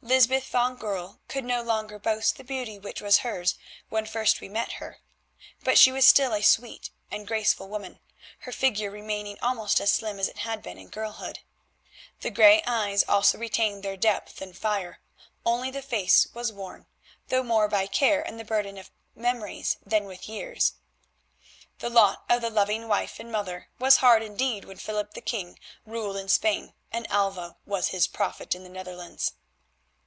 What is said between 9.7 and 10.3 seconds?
as slim as